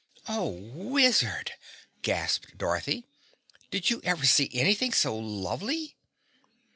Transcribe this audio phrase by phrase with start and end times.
[0.27, 1.51] "Oh, Wizard,"
[2.01, 3.05] gasped Dorothy,
[3.69, 5.95] "did you ever see anything so lovely?"